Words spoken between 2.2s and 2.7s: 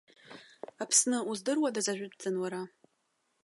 уара?